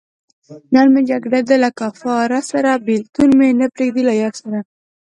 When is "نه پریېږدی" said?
3.59-4.03